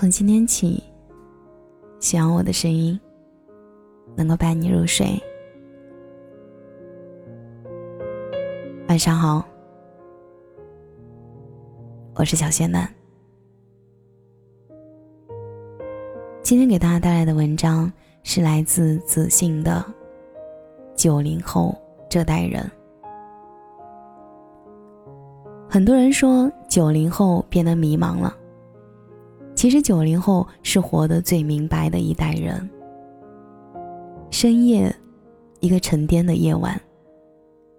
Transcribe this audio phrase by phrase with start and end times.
[0.00, 0.82] 从今天起，
[1.98, 2.98] 希望我的声音
[4.16, 5.22] 能够伴你入睡。
[8.88, 9.44] 晚上好，
[12.14, 12.90] 我是小仙男。
[16.42, 19.84] 今天给大家带来的文章是来自子信的
[20.94, 21.76] 《九零后
[22.08, 22.64] 这代人》。
[25.68, 28.34] 很多人说九零后变得迷茫了。
[29.60, 32.66] 其实九零后是活得最明白的一代人。
[34.30, 34.90] 深夜，
[35.58, 36.80] 一个沉淀的夜晚，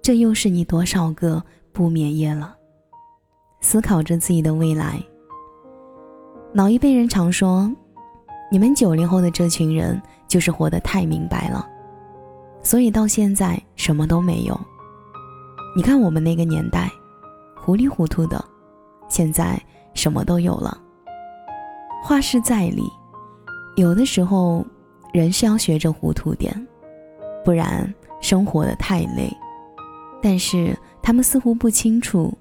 [0.00, 1.44] 这又是你多少个
[1.74, 2.56] 不眠夜了？
[3.60, 4.98] 思考着自己的未来。
[6.54, 7.70] 老一辈人常说，
[8.50, 11.68] 你们九零后的这群人就是活得太明白了，
[12.62, 14.58] 所以到现在什么都没有。
[15.76, 16.90] 你看我们那个年代，
[17.54, 18.42] 糊里糊涂的，
[19.10, 19.62] 现在
[19.92, 20.84] 什么都有了。
[22.02, 22.84] 话是在理，
[23.76, 24.64] 有的时候
[25.12, 26.66] 人是要学着糊涂点，
[27.44, 29.30] 不然生活的太累。
[30.22, 32.32] 但是他们似乎不清楚，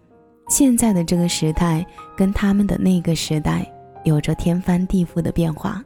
[0.47, 3.69] 现在的这个时代跟他们的那个时代
[4.03, 5.83] 有着天翻地覆的变化，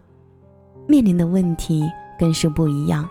[0.87, 3.07] 面临的问题更是不一样。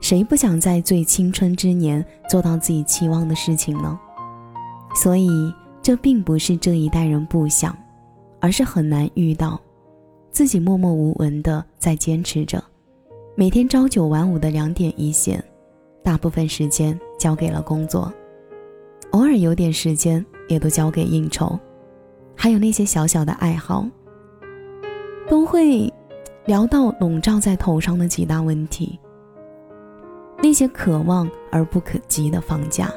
[0.00, 3.98] 谁不想在最青春之年做到自己期望的事情呢？
[4.94, 5.28] 所以
[5.82, 7.76] 这并不是这一代人不想。
[8.46, 9.60] 而是很难遇到，
[10.30, 12.62] 自己默默无闻的在坚持着，
[13.34, 15.42] 每天朝九晚五的两点一线，
[16.00, 18.12] 大部分时间交给了工作，
[19.10, 21.58] 偶尔有点时间也都交给应酬，
[22.36, 23.84] 还有那些小小的爱好，
[25.28, 25.92] 都会
[26.44, 28.96] 聊到笼罩在头上的几大问题，
[30.40, 32.88] 那些可望而不可及的房价。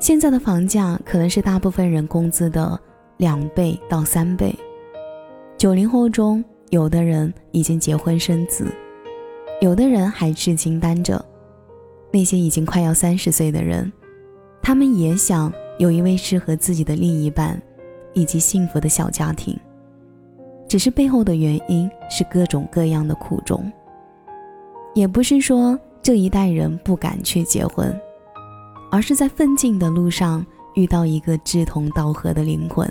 [0.00, 2.76] 现在的房价可能是大部分人工资的。
[3.16, 4.54] 两倍到三倍。
[5.56, 8.66] 九零后中，有的人已经结婚生子，
[9.60, 11.24] 有的人还至今单着。
[12.12, 13.92] 那些已经快要三十岁的人，
[14.62, 17.60] 他们也想有一位适合自己的另一半，
[18.14, 19.58] 以及幸福的小家庭。
[20.68, 23.70] 只是背后的原因是各种各样的苦衷。
[24.94, 27.94] 也不是说这一代人不敢去结婚，
[28.90, 32.86] 而是在奋进的路上遇到一个志同道合的灵魂。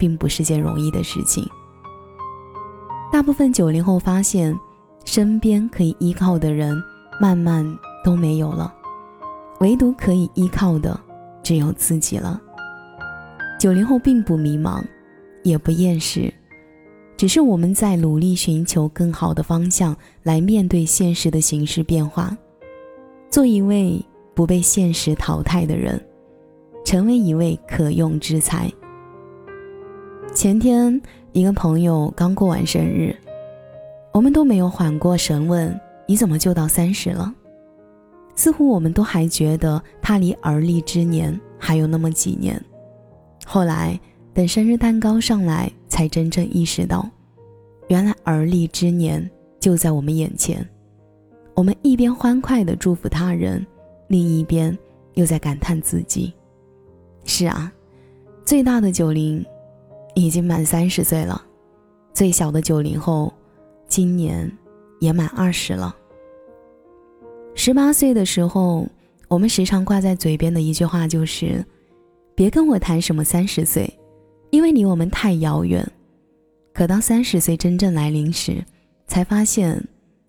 [0.00, 1.46] 并不是件容易的事情。
[3.12, 4.58] 大部分九零后发现，
[5.04, 6.82] 身边可以依靠的人
[7.20, 7.66] 慢慢
[8.02, 8.72] 都没有了，
[9.58, 10.98] 唯独可以依靠的
[11.42, 12.40] 只有自己了。
[13.58, 14.82] 九零后并不迷茫，
[15.42, 16.32] 也不厌世，
[17.16, 22.34] 只是我们在努力寻求更好的方向来面对现实的形势变化，
[23.28, 24.02] 做一位
[24.34, 26.02] 不被现实淘汰的人，
[26.86, 28.72] 成为一位可用之才。
[30.32, 31.00] 前天，
[31.32, 33.14] 一个朋友刚过完生日，
[34.12, 37.34] 我们都没有缓过神问：“你怎么就到三十了？”
[38.36, 42.58] 似乎我们都还觉得他离而立之年还有那么几年。
[43.44, 43.98] 后来
[44.32, 47.08] 等生日蛋糕上来，才真正意识到，
[47.88, 50.66] 原来而立之年就在我们眼前。
[51.54, 53.66] 我们一边欢快地祝福他人，
[54.06, 54.76] 另一边
[55.14, 56.32] 又在感叹自己。
[57.24, 57.70] 是啊，
[58.44, 59.44] 最大的九零。
[60.20, 61.42] 已经满三十岁了，
[62.12, 63.32] 最小的九零后，
[63.88, 64.50] 今年
[64.98, 65.96] 也满二十了。
[67.54, 68.86] 十八岁的时候，
[69.28, 71.64] 我们时常挂在嘴边的一句话就是
[72.36, 73.92] ：“别跟我谈什么三十岁，
[74.50, 75.86] 因为离我们太遥远。”
[76.74, 78.64] 可当三十岁真正来临时，
[79.06, 79.82] 才发现，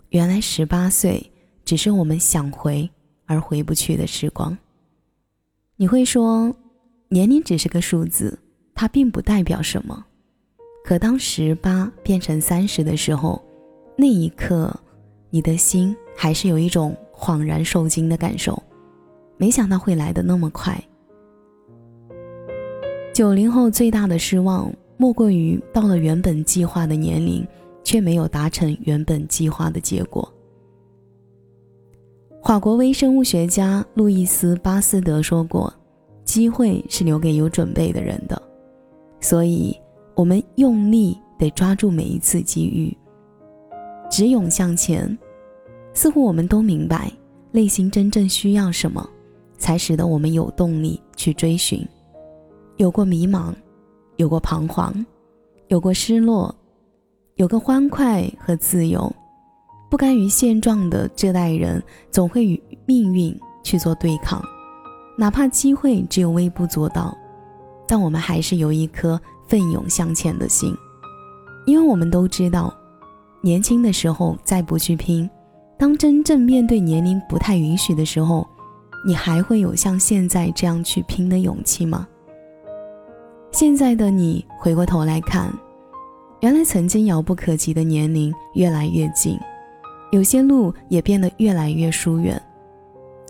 [0.10, 1.32] 原来十八岁
[1.66, 2.90] 只是我们想回
[3.26, 4.58] 而回不去的时光。
[5.76, 6.54] 你会说，
[7.10, 8.38] 年龄只是个数字。
[8.82, 10.04] 它并不代表什么，
[10.84, 13.40] 可当十八变成三十的时候，
[13.96, 14.76] 那一刻，
[15.30, 18.60] 你的心还是有一种恍然受惊的感受。
[19.38, 20.84] 没想到会来的那么快。
[23.14, 27.48] 九零后最大的失望，莫过于到了原本计划的年龄，
[27.84, 30.28] 却没有达成原本计划的结果。
[32.44, 35.72] 法国微生物学家路易斯·巴斯德说过
[36.26, 38.42] ：“机会是留给有准备的人的。”
[39.22, 39.74] 所以，
[40.16, 42.96] 我们用力得抓住每一次机遇，
[44.10, 45.18] 直涌向前。
[45.94, 47.12] 似乎我们都明白，
[47.52, 49.08] 内心真正需要什么，
[49.58, 51.88] 才使得我们有动力去追寻。
[52.78, 53.54] 有过迷茫，
[54.16, 55.06] 有过彷徨，
[55.68, 56.54] 有过失落，
[57.36, 59.12] 有个欢快和自由。
[59.90, 64.42] 不甘于现状的这代人，总会与命运去做对抗，
[65.18, 67.16] 哪怕机会只有微不足道。
[67.92, 70.74] 但我们还是有一颗奋勇向前的心，
[71.66, 72.74] 因为我们都知道，
[73.42, 75.30] 年轻的时候再不去拼，
[75.78, 78.48] 当真正面对年龄不太允许的时候，
[79.06, 82.08] 你还会有像现在这样去拼的勇气吗？
[83.52, 85.52] 现在的你回过头来看，
[86.40, 89.38] 原来曾经遥不可及的年龄越来越近，
[90.14, 92.42] 有些路也变得越来越疏远。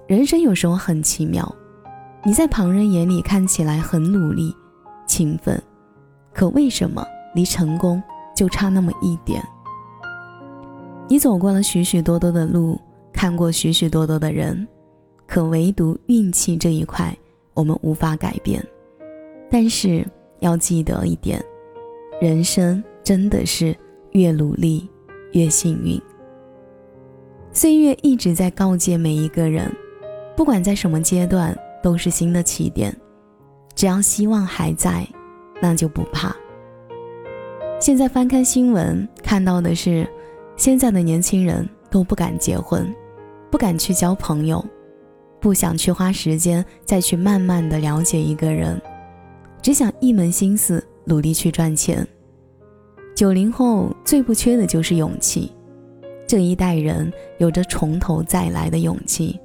[0.06, 1.52] 人生有时候很奇妙，
[2.23, 4.56] 你在旁人眼里看起来很努力、
[5.07, 5.59] 勤奋，
[6.31, 7.03] 可为什么
[7.33, 8.01] 离成功
[8.35, 9.44] 就差那么一点？
[11.07, 12.79] 你走过了许许多多的路，
[13.12, 14.68] 看过许许多多的人，
[15.25, 17.12] 可唯独运气这一块，
[17.56, 18.63] 我们无法改变。
[19.50, 20.06] 但是
[20.41, 21.44] 要记得一点，
[22.21, 23.75] 人生真的是
[24.12, 24.88] 越努力
[25.33, 26.00] 越幸运。
[27.51, 29.75] 岁月一直在告诫每一个人，
[30.38, 32.95] 不管在什么阶段，都是新的起点。
[33.75, 35.07] 只要希望还在，
[35.62, 36.36] 那就不怕。
[37.80, 40.07] 现在翻看新闻，看到的是，
[40.56, 42.94] 现在的年轻人都不敢结婚，
[43.50, 44.63] 不敢去交朋友，
[45.39, 48.80] 不想去花时间再去慢慢的了解一个人。
[49.62, 52.07] 只想一门心思努力去赚钱。
[53.16, 55.51] 九零后最不缺的就是勇气，
[56.28, 59.39] 这一代人有着从头再来的勇气，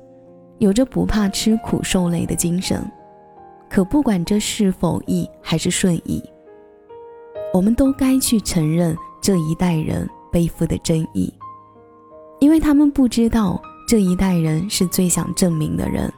[0.59, 2.83] 有着不怕吃苦受累的精神。
[3.69, 6.23] 可不管这是否易还是顺意，
[7.53, 11.33] 我们都该去承认这一代人背负的争议，
[12.39, 16.13] 因为他们不知道这一代人是最想证明的人，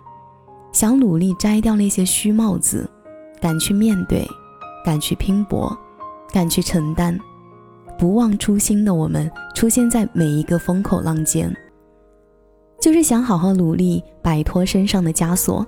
[0.72, 2.88] 想努力摘掉那些虚帽子。
[3.40, 4.28] 敢去面对，
[4.84, 5.76] 敢去拼搏，
[6.32, 7.16] 敢去承担，
[7.96, 11.56] 不忘初心的我们，出现在每一个风口浪尖，
[12.80, 15.66] 就是想好好努力，摆脱身上的枷锁。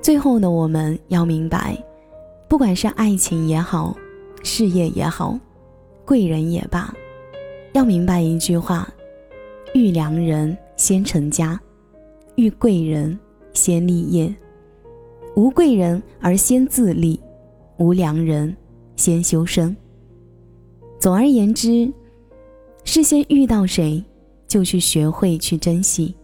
[0.00, 1.76] 最后的我们要明白，
[2.48, 3.96] 不管是爱情也好，
[4.42, 5.38] 事业也好，
[6.04, 6.92] 贵人也罢，
[7.72, 8.86] 要明白一句话：
[9.74, 11.58] 遇良人先成家，
[12.34, 13.18] 遇贵人
[13.52, 14.34] 先立业。
[15.34, 17.18] 无贵人而先自立，
[17.78, 18.54] 无良人
[18.96, 19.74] 先修身。
[20.98, 21.90] 总而言之，
[22.84, 24.04] 事先遇到谁，
[24.52, 26.14] 就去学会去珍惜；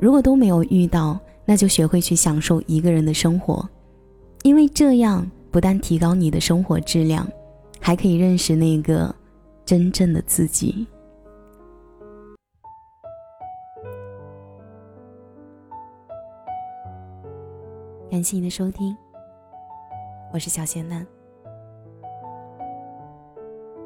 [0.00, 3.64] 如果都没有遇到，那就学会去享受一个人的生活，
[4.42, 7.24] 因为这样不但提高你的生活质量，
[7.80, 9.14] 还可以认识那个
[9.64, 10.84] 真正的自己。
[18.10, 18.96] 感谢你的收听，
[20.32, 21.06] 我是小仙嫩。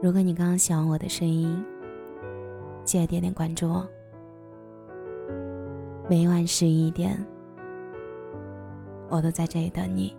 [0.00, 1.62] 如果你刚刚喜欢我的声音，
[2.84, 3.88] 记得点点关注哦。
[6.08, 7.16] 每晚十一点，
[9.08, 10.16] 我都在这里等你。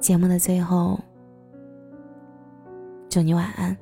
[0.00, 0.98] 节目的最后，
[3.08, 3.76] 祝你晚安，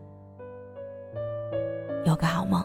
[2.05, 2.62] 有个好梦。